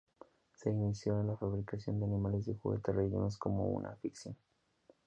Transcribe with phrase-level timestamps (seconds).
[0.55, 4.35] Se inició en la fabricación de animales de juguete rellenos como una afición.